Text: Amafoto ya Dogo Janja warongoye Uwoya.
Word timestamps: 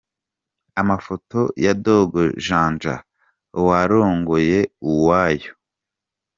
Amafoto 0.81 1.39
ya 1.63 1.73
Dogo 1.85 2.21
Janja 2.45 2.95
warongoye 3.65 4.59
Uwoya. 4.89 5.51